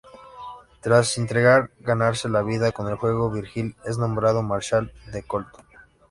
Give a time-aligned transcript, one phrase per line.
[0.81, 5.63] Tras intentar ganarse la vida con el juego, Virgil es nombrado "marshall" de Colton.